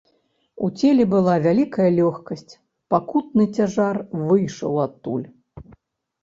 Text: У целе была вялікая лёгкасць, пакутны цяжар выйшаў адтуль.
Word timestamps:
У 0.67 0.67
целе 0.79 1.03
была 1.13 1.35
вялікая 1.43 1.85
лёгкасць, 1.99 2.53
пакутны 2.95 3.43
цяжар 3.59 4.01
выйшаў 4.31 4.73
адтуль. 4.87 5.27